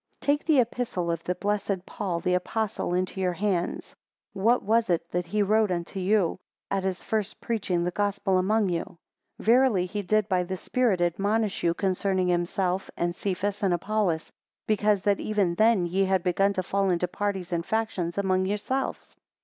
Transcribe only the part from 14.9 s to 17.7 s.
that even then ye had begun to fall into parties and